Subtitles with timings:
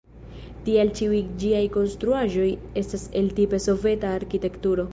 [0.69, 2.47] Tial ĉiuj ĝiaj konstruaĵoj
[2.85, 4.87] estas el tipe soveta arkitekturo.